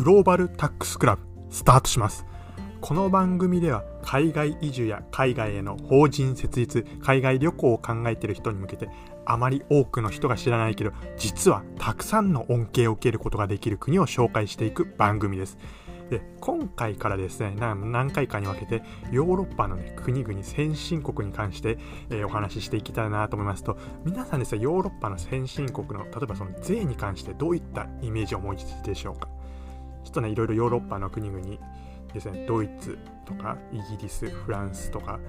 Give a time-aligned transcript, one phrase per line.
[0.00, 2.24] グローバルタックスクラブスタートします。
[2.80, 8.88] この番組では海外移住や海外への法人設立海外旅行を考えている人に向けて
[9.26, 15.58] あまり多くの人が知らないけど実はたくさんの恩恵を受けることができる国を紹介していく番組です。
[16.08, 18.82] で今回からですね何回かに分けて
[19.12, 21.76] ヨーロッパの、ね、国々先進国に関して、
[22.08, 23.76] えー、お話ししていきたいなと思いますと
[24.06, 29.28] 皆さんですねヨーロッパの先進国の例えばその税に関してどういったイメージを思いつでしょうか？
[30.04, 31.44] ちょっとねいろいろヨーロッパの国々
[32.12, 35.20] ですねドイツとかイギリスフランスとか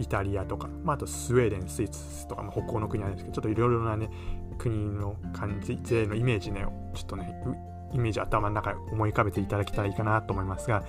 [0.00, 4.08] イタリアとか、まあ、あとスウェーデン、スイスとか、まあ、北欧の国なんですけど、ちょっといろいろなね、
[4.56, 7.42] 国の感じ、税のイメージね、ちょっとね、
[7.92, 10.84] イメージ頭の中思い浮かべていただけたらいいかなと思いますが、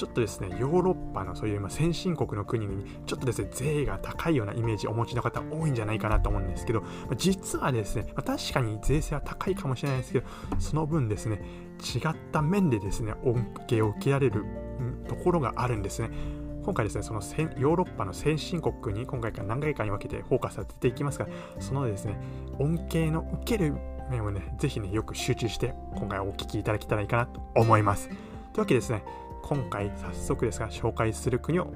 [0.00, 6.82] ちょっとですね、ヨーロッパのそういう今先進国の国々に、ちょっとですね、税が高いようなイメージをお持ちの方多いんじゃないかなと思うんですけど、
[7.18, 10.26] 実はですね、確かに税制は高いかもしれないですけど、
[10.58, 11.42] その分ですね、
[11.94, 14.46] 違った面でですね、恩恵を受けられる
[15.06, 16.08] ところがあるんですね。
[16.64, 21.28] 今回ですね、そのヨーロッパの先進国に今回から何回かに分けてフォーカスさせていきますが、
[21.58, 22.18] そのですね、
[22.58, 23.74] 恩恵の受ける
[24.10, 28.08] 面をね、ぜひね、よく集中して今回お聞きいただけたらいいかなと思います。
[28.08, 29.04] というわけですね、
[29.42, 31.66] 今回早速ですが紹介する国を、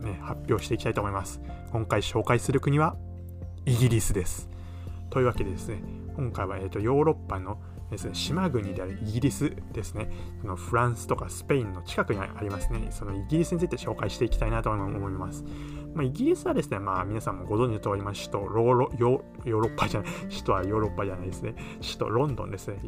[0.00, 1.40] ね、発表していきたいと思います。
[1.70, 2.96] 今回紹介する国は
[3.64, 4.48] イギリスです。
[5.10, 5.82] というわけでですね、
[6.16, 7.58] 今回は、えーと、ヨーロッパの
[7.90, 15.44] ですね、島国であるイギリスですね、そのフランスとかスペインの近くにありますね、そのイギリスについて紹介していきたいなと思います。
[15.94, 22.80] まあ、イギリスはですね、まあ皆さんもご存知の通り、ま、首都ローロヨーロッパじゃない、首都はヨーロッパじゃないですね、首都ロンドンですね。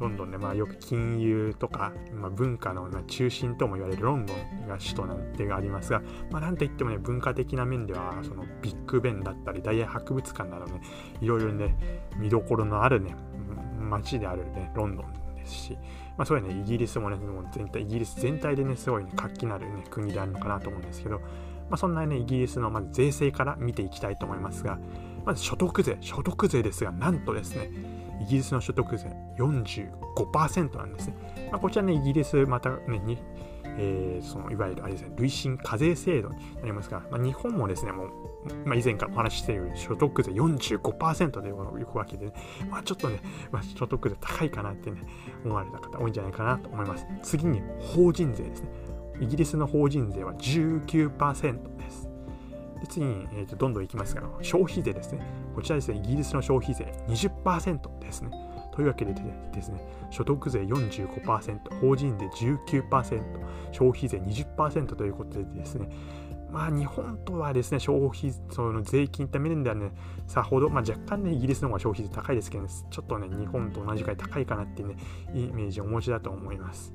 [0.00, 10.80] ロンドンで、まあ、よく金融とか、まあ、文化の中心とも言われるロンドンが首都なんてがありますが、まあ、なんといってもね、文化的な面では、そのビッグベンだったり、大英博物館などね、
[11.20, 11.76] いろいろね、
[12.16, 13.14] 見どころのあるね、
[13.78, 15.78] 街であるね、ロンドンですし、
[16.16, 24.78] まあ、そういうね、イギリスもね、もう全体、イギリス全体でね、すごいね、活気のあるね、国であるのかなと思うんですけど、まあ、そんなね、イギリスのまず税制から見ていきたいと思いますが、
[25.24, 27.70] まず所得税、所得税ですが、なんとですね、
[28.20, 29.06] イギリスの所得税
[29.38, 31.14] 45%なんですね。
[31.50, 33.18] まあ、こちらね、イギリス、またね、に
[33.78, 38.10] えー、そのいわゆるあれですね、累進課税制度になりますが、まあ、日本もですね、もう、
[38.64, 42.32] まあ、以前からお話ししているように所得税45%でいくわけで、ね、
[42.70, 43.20] まあ、ちょっとね、
[43.50, 45.02] まあ、所得税高いかなってね、
[45.44, 47.06] 思われた方多いんじゃないかなと思います。
[47.22, 48.68] 次に法人税ですね。
[49.20, 52.09] イギリスの法人税は19%です。
[52.86, 55.20] 次に、えー、とどんどんいきますが、消費税ですね。
[55.54, 58.30] こちらですね、イギリスの消費税20%ですね。
[58.72, 59.12] というわけで
[59.52, 59.80] ですね、
[60.10, 63.22] 所得税45%、法人税19%、
[63.72, 65.88] 消費税20%ということでですね、
[66.50, 69.92] まあ日本とはですね、消費、その税金って面ではね、
[70.26, 74.96] さほど、まあ若干ね、イギリスの方が消費税高いですけど、ね、ちょっとね、日本と同じくらい高いかなっていうね、
[75.34, 76.92] イメージをお持ちだと思います。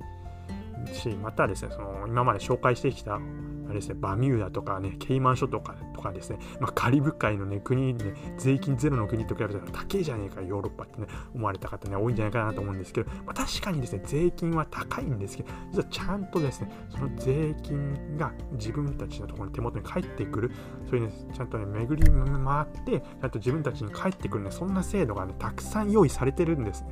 [0.93, 3.19] し、またですね、その今まで紹介してきた、
[3.65, 20.51] あれですね、バミューダとかね、ケイマン諸島とかとかですね、まあ、カリブ海のね、国ね、税金ゼロの国と比べたら高いじゃねえか、ヨーロッパってね、思われた方ね、多いんじゃないかなと思うんですけど、まあ、確かにですね、税金は高いんですけど、実はちゃんとですね、その税金が自分たちのところに手元に返ってくる、
[20.89, 26.89] そういうね、ちゃんとね、巡り回って、ちゃんと自分たちに返ってくるね、そんな制度がね、たくさん用意されてるんですね。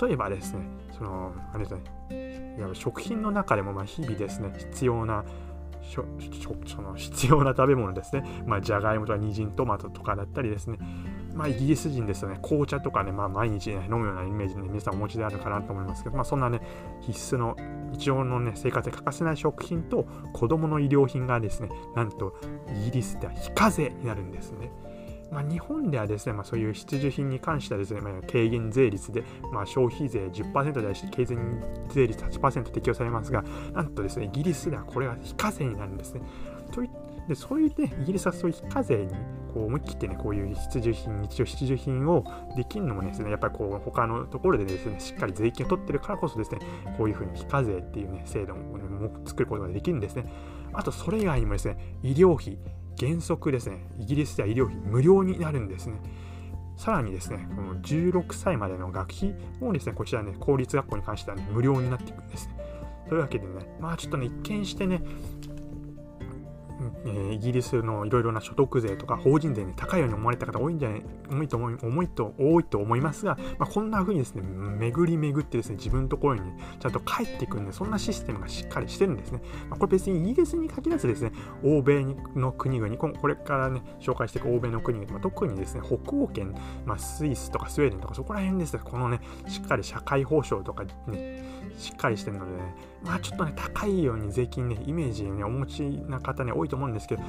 [0.00, 0.60] 例えばですね、
[0.96, 1.82] その、あれですね、
[2.58, 5.24] いや食品の中でもま日々ですね、必要な
[6.66, 8.22] その必要な食べ物ですね。
[8.46, 10.78] まあ、じゃがいもとか人参、トマトとかだったりですね。
[11.34, 16.60] まあ、イギリス人ですとね、紅茶とかね、まあ、毎日、ね、飲むようなイメージで、ね、皆さんお持ちであるかなと思いますけど、まあ、そんなね、
[17.00, 17.56] 必須の、
[17.92, 22.34] 日常のね、生活で欠かせない食品と子供の医療品がですね、なんと
[22.68, 24.70] イギリスでは非課税になるんですね。
[25.30, 36.22] まあ、日本ではですね、まあ、そういう必需品に関してはですね、まあ、軽減税率で、まあ、消費税10%であし、軽減税率8%適用されますが、なんとですね、イギリスではこれが非課税になるんですね。
[36.72, 36.90] とい
[37.28, 39.14] でそういうね、イギリスはそういう非課税に
[39.54, 42.24] こう思い切ってね、こういう必需品、日常必需品を
[42.56, 46.58] できるのもですね、やっぱりこう他のところでですね、しっかり税金を取ってるからこそですね、
[46.98, 48.62] こういうふうに非課税っていうね、制度を、ね、
[49.24, 50.24] 作ることができるんですね。
[50.72, 52.58] あと、それ以外にもですね、医療費、
[52.98, 56.00] 原則ですね、イギリスでは医療費無料になるんですね。
[56.76, 62.54] さらにですね、この16歳までの学費もですね、こちらね、公立学校に関してはね、無料になっていくんですね。
[63.08, 65.02] というわけでね、まあちょっとね、一見してね、
[67.04, 79.40] えー、イギリスのいろいろな所得税とか法人税に高いように思われた方多いんじゃない、重いと思い、重いと、多いと思いますが、まあ、こんな風にですね、巡り巡ってですね、自分のところに、ね、ちゃんと帰ってくるんで、そんなシステムがしっかりしてるんですね。
[79.68, 81.32] まあ、これ別にイギリスに限らずですね、
[81.64, 82.04] 欧米
[82.34, 86.54] の国々、これからね、紹介していく欧米の国々、まあ、特にですね、北欧圏、
[86.84, 91.42] まあ、スイスとかスウェーデンとかそこら辺ですね、このね、しっかり社会保障とかね、
[91.78, 97.22] しっかりしてるのでね、まあちょっとね、高いように税金ね、イメージね、お持ちな方ね、多いと思うんですけど、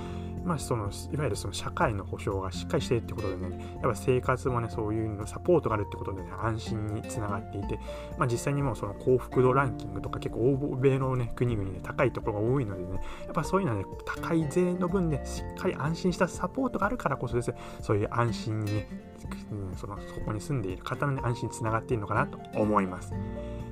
[0.43, 7.79] まあその、いわゆるその社会の保障がしっかりしてるってことでね、やっぱ生活もね、そういうのサポートがあるってことでね、安心につながっていて、
[8.17, 19.10] まあ実際にもうその幸福度ランキングとか結構欧米のね、国々で高いところが多いのでね、やっぱそういうのはね、高い税の分で、しっかり安心したサポートがあるからこそですね、そういう安心にね、
[19.77, 23.13] そのそこに住んでいる方の、安心につながっているのかなと思います。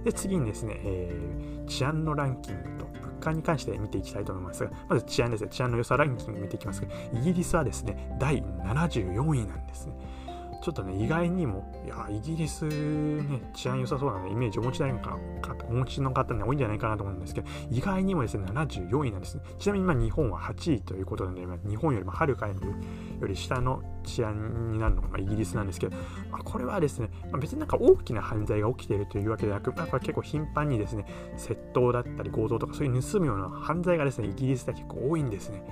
[0.04, 9.94] で、次にですね、えー、治安のランキングと物価に関して見ていきたいと思いますが、まず治安ですね、治安の良さランキング見ていきますが、イギリスはですね、第74位なんですね。
[10.62, 15.18] ちょっとね、意外にも、いや、イギリスね、治安良さそうな、イメージお持ちないのか、
[15.70, 19.44] お持ちの方ね、多いんじゃないかなと思うんですけど、意外にもですね、74位なんですね。
[19.58, 22.56] ちなみに今、日本は8位ということで、ね、日本よりもはるかよ
[23.26, 25.96] り下の治安になるのが、まあ、イギリスなんですけど、
[26.30, 31.06] まあ、これはですね、まあ、別になんか大きな犯罪が起きているというわけではなく、まあ、結構頻繁にですね、
[31.38, 35.64] 窃盗だったり強盗とかそういう盗むような犯罪がですね、イギリスでは結構多いんですね。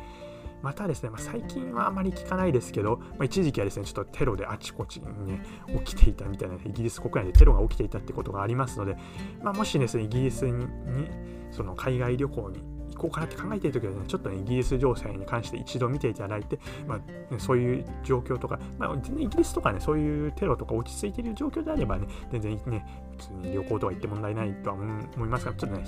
[0.62, 5.42] またですね、まあ、最近はあまり聞かないですけど、まあ、一時期はですね、ちょっとテロであちこちにね、
[5.86, 8.98] 起きていたみたいな、イギリス国内でテロが起きていたってことがありますので、
[9.42, 10.68] まあ、もしですね、イギリスに、
[11.51, 22.86] その海外旅行に行こうかなって考えている時はね、ちょっとね、イギリス情勢に関して一度見ていただいて、まあ、ね、そういう状況とか、まあ、全然イギリスとかね、そういうテロとか落ち着いている状況であればね、全然ね、
[23.18, 25.86] 普通に旅行とか行って問題ないとは思いますが、ちょっとね、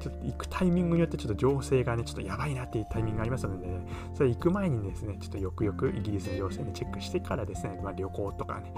[0.00, 3.78] ちょっと行くタイミングによってちょっと情勢がね、ちょっとやばいなっていうタイミングがありますので、ね、
[4.14, 8.72] それ行く前にですね、ちょっとよくよくイギリスの情勢にチェックしてからですね、まあ、旅行とかね、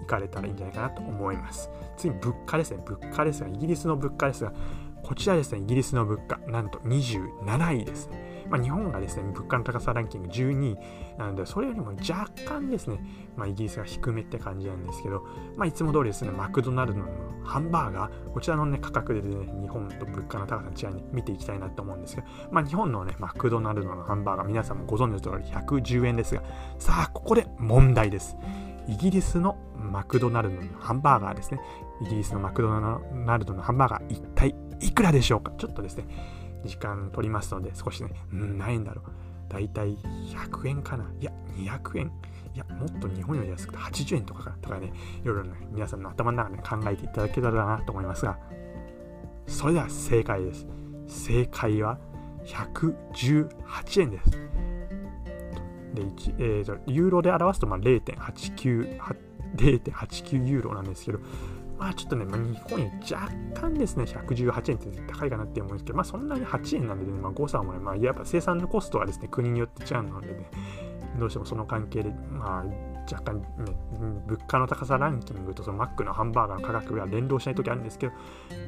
[0.00, 1.70] 行かれたらいいんじゃないかなと思います。
[1.96, 4.52] 次に物価ですね、物価ですが、イギリスの物価ですが、
[5.02, 8.46] こちらですね、イギリスの物価、なんと27位ですね。
[8.48, 10.78] まあ、日本がですね、物価の高さランキング12位
[11.18, 12.98] なので、それよりも若干ですね、
[13.36, 17.08] まあ、イギリスが低めって感じなんですけど、まあ、いつも通りですね、マクドナルドの
[17.44, 26.42] ハンバーガー、こちらのね、価格でね、日本と物価の高さの違いに見ていきたいなと思うんですけど、まあ、日本のね、マクドナルドのハンバーガー、皆さんもご存知の通り110円ですが、
[26.78, 28.36] さあ、ここで問題です。
[28.88, 31.60] イギリスのマクドナルドのハンバーガーですね。
[32.00, 35.52] イギリスのマクドナルドのハンバーガー、一体いくらでしょうか？
[35.58, 36.04] ちょっとですね、
[36.64, 39.04] 時間取りますので、少しね、うん、ないんだろう。
[39.52, 41.10] だいたい100円かな？
[41.20, 42.12] いや、200円
[42.54, 44.92] いや、もっと日本より安くて80円とかかとかね、
[45.22, 48.38] いろいろね、皆さんの頭の中で考えていただけたらなと思いますが、
[49.46, 50.66] それでは正解です。
[51.06, 51.98] 正解は
[52.44, 54.30] 118円です。
[54.30, 56.02] で、
[56.38, 58.98] えー、ユーロで表すとまあ0.89、
[59.56, 61.20] 0.89ユーロなんですけど、
[61.78, 70.50] まあちょっとね、まあ、日本より若干ですね、118円って高いかなって思うんですけど、まあそんなに8円なんでね、まあ誤差もね、まあやっぱ生産のコストはですね、国によって違うのでね、
[71.18, 73.46] どうしてもその関係で、まあ若干ね、
[74.26, 78.12] 物価の高さランキングとそのマックのハンバーガーの価格が連動しないときあるんですけど、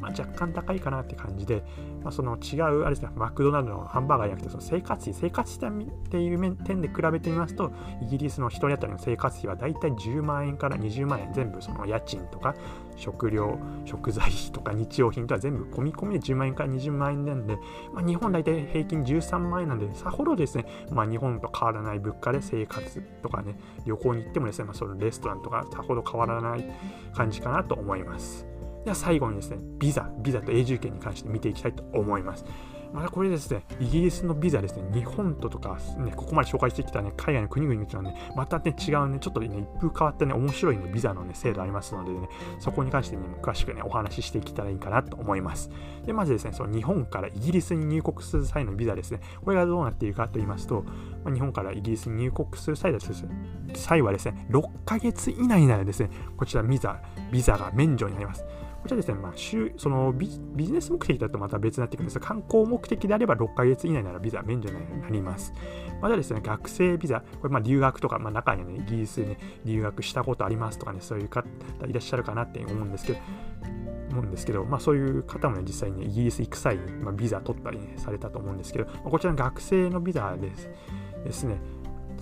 [0.00, 1.62] まあ、若干高いかなって感じで、
[2.02, 7.70] まあ、その違う、あれですね、マクドナルドのハンバーガーじゃなくて、その生活費、生活費っていう点で比べてみますと、
[8.02, 12.54] イギリスの1人当たりの生活費はだいたい10万円から20万円、全部その家賃とか
[13.00, 17.56] 食料、食材費とか日用品とは全部込み込みで10万円から20万円なんで、
[17.92, 26.64] まあ、日本大体平均13万円なんで、さほどですね、まあ、日本と変わらない物価で生活とかね、旅行に行ってもですね、まあ、そのレストランとかさほど変わらない
[27.14, 28.46] 感じかなと思います。
[28.84, 32.44] では最後にですね、ビザ、ビザと永住権に関して見ていきたいと思います。
[32.92, 42.28] またこれですね、イギリスのビザですね、日本ととか、ね、ここまで紹介してきたね、海外の国々とはね、またね、違うね、ちょっとね、一風変わったね、面白いね、ビザのね、制度ありますのでね、
[42.58, 45.70] そこに関してね、詳しくね、お話ししていけたらいいかなと思います。
[46.04, 50.84] で、まずですね、その日本からイギリスに入国する際のビザですね、これがどうなっているかと言いますと、
[51.24, 53.12] まあ、日本からイギリスに入国する際です、
[53.74, 58.44] 際はですね、6ヶ月以内ならですね、こちらビザ、ビザが免除になります。
[58.82, 59.32] こちらですね、まあ、
[59.76, 65.52] そのビジネス目的だとまた別になってくるんですが、観光目的であれば6ヶ月以内ならビザ免除になります。
[66.00, 71.46] またですね、学生ビザ、これまあ留学とか、まあ、中にはね、イギリスに留学したことありますとかね、そういう方
[71.86, 73.18] いらっしゃるかなって思うんですけど、
[74.10, 80.70] 思うんですけど、まあ、そういう方もね、実際に、ね、イギリス行く際に、まあ、ビザ取ったり、ね、されたと思うんですけど、まあ、こちらの学生のビザです
[81.24, 81.60] ですね、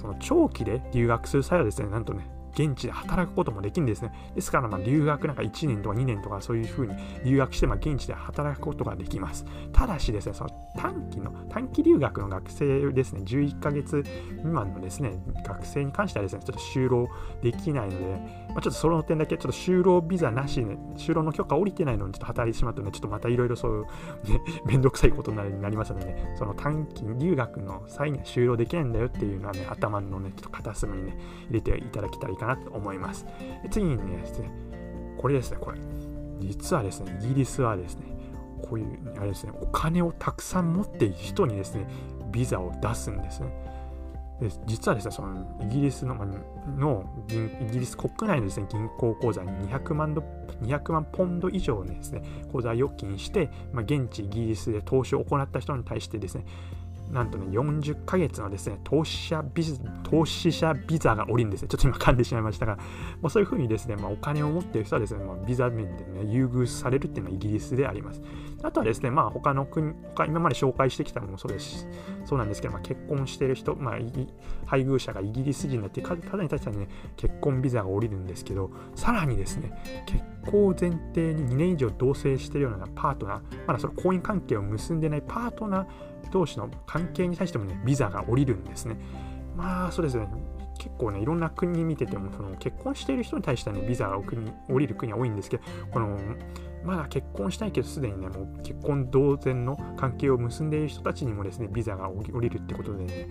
[0.00, 4.12] その長期で留学する際はですね、なんとね、現地で働くこともできるんですね。
[4.34, 9.44] ですから、留学なんか1年とか2年とかそういうふうに留学して、現地で働くことができます。
[9.72, 14.04] ただしですね、その短期の、短期留学の学生ですね、11ヶ月
[14.36, 15.12] 未満のですね、
[15.44, 17.08] 学生に関してはですね、ちょっと就労
[17.42, 18.06] できないので、
[18.48, 33.26] まあ、ちょっとその点だけ、ちょっと就労ビザなしね、就労の許可下りてないのにちょっと働いてしまうとね、ちょっとまたいろいろそういう、ね、めんどくさいことになりますのでね、その短期留学の際には就労できないんだよっていうのはね、頭のね、ちょっと片隅にね、入れていただけたいかなと思います。
[33.70, 34.24] 次にね、
[35.18, 35.78] これですね、これ。
[36.40, 38.06] 実はですね、イギリスはですね、
[38.62, 41.86] こういう、あれですね、お金をたくさん持っている人にですね、
[42.30, 43.68] ビザを出すんですね。
[44.40, 46.14] で実はですね、そのイギリスの
[46.76, 50.22] のイギリス国内のです、ね、銀行口座に200万ド
[50.62, 56.44] 200万ポンド以上のですね、口座預金して、まあ、現地イギリスで投資を行った人に対してですね、
[57.10, 59.64] なんとね、40ヶ月のですね、投資者ビ
[60.02, 61.68] 投資者ビザが下りるんですね。
[61.68, 68.22] ちょっと今噛んでしまいましたが、まあ、そういうふうにですね、まあ、お金を持っている人はですね、まあ、ビザ面でね、優遇されるっていうのはイギリスであります。
[68.62, 71.88] あとはですね、まあ、他の国、他今まで紹介してきたのもそうです
[72.24, 73.94] そうなんですけど、まあ、結婚している人、まあ、
[74.66, 79.72] 配偶者がイギリス人だっていう方に対してはね、結婚ビザが下りるんですけど、さらにですね、
[80.06, 85.86] 結婚を前提に2年以上同棲しているようなパートナー、まだその婚姻関係を結んでないパートナー
[86.30, 88.96] 同士の関係に対してもね、ビザが下りるんですね。
[89.56, 90.28] まあ、そうですね。
[90.78, 94.18] 結構ね、いろんな国見てても、その結婚している人に対してね、ビザが
[94.68, 96.18] 降りる国は多いんですけど、この、
[96.84, 103.28] まだ結婚したいけど、すでにね、もう結婚同然の関係を結んでいる人たちにもですね、ビザが降りるってことでね、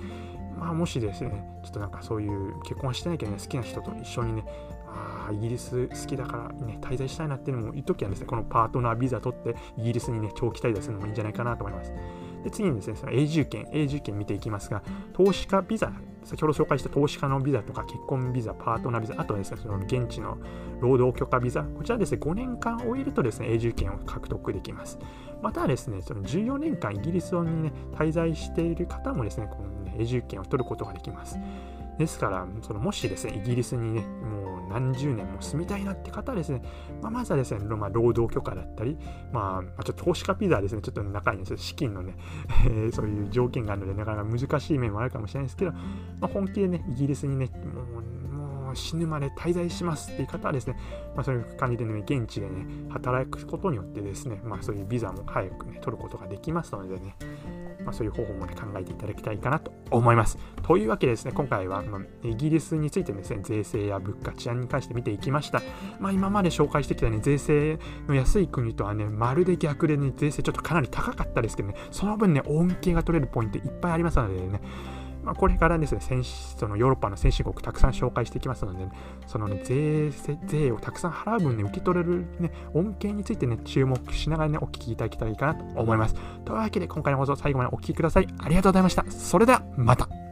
[0.60, 4.44] まあ、もしですね、ちょっとなんかそういう結婚してないけどね、好きな人と一緒にね、
[4.88, 11.94] あイギリス好きだからね、滞在したいなっていうのも言っときはですね、このパートナービザ取ってイギリスにね、長期滞在するのもいいんじゃないかなと思います。
[12.44, 14.82] で次にですね、その永住権、永住権見ていきますが、
[15.14, 15.92] 投資家ビザ、
[16.24, 20.38] 先ほど紹介した投資家のビザとか結婚ビザ、パートナービザ、あとですね、その現地の
[20.80, 25.00] 労働許可ビザ、こちらですね、5年間終えるとですね、永住権を獲得できます。
[25.42, 31.40] またですね、その14年間イギリスにね、滞在している方もですね、この、ね、永住権を取ることができます。
[31.98, 36.62] ですから、そのもしですね、イギリスにね、もう何十年も住みたいなって方はですね、
[37.02, 38.98] まあ、まずはですね、まあ、労働許可だったり、
[39.32, 42.16] まあ、ちょっと投資家ピザですね、ちょっと中に、資金のね、
[42.66, 45.80] えー、そういう条件があるので、なかなか難しい面もあるかもしれないですけど、ま
[46.24, 48.28] あ、本気でね、イギリスにね、もう
[48.68, 50.78] もう死ぬまで滞在しますっていう方はですね、
[51.16, 57.16] まあ、そういう感じでね、現地でね、働くことによってですね、まあ、そういうビザも早くね、取ることができますのでね、
[57.88, 60.38] まあ、そういう方法も、ね、考えていただきたいかなと思います。
[60.62, 65.62] というわけでですね、今回は、まあ、イギリスについてですね、税制や物価、治安に関して見ていきました。
[65.98, 74.60] まあ、今まで紹介してきたね、税制の安い国とはね、まるで逆でね、税制ちょっとかなり高かったですけどね、その分ね、恩恵が取れるポイントいっぱいありますのでね、
[75.28, 78.92] まあ、これからですね、先そのヨーロッパの先進国たくさん紹介していきますので、ね、
[79.28, 80.10] そのね、税、
[80.46, 86.16] 税をたくさん払う分ね、受け取れるね、恩恵についてね、注目しながらね、お聞きいただけたらいいかなと思います。
[86.46, 88.28] というわけで、今回の放送最後までお聴きください。
[88.40, 89.04] ありがとうございました。
[89.12, 90.27] それでは、また。